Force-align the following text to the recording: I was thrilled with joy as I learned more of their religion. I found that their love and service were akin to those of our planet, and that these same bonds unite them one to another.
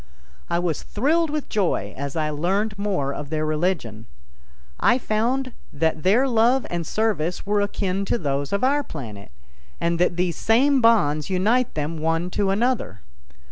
I 0.49 0.57
was 0.57 0.81
thrilled 0.81 1.29
with 1.29 1.47
joy 1.47 1.93
as 1.95 2.15
I 2.15 2.31
learned 2.31 2.75
more 2.79 3.13
of 3.13 3.29
their 3.29 3.45
religion. 3.45 4.07
I 4.79 4.97
found 4.97 5.53
that 5.71 6.01
their 6.01 6.27
love 6.27 6.65
and 6.71 6.87
service 6.87 7.45
were 7.45 7.61
akin 7.61 8.03
to 8.05 8.17
those 8.17 8.51
of 8.51 8.63
our 8.63 8.83
planet, 8.83 9.29
and 9.79 9.99
that 9.99 10.17
these 10.17 10.37
same 10.37 10.81
bonds 10.81 11.29
unite 11.29 11.75
them 11.75 11.99
one 11.99 12.31
to 12.31 12.49
another. 12.49 13.01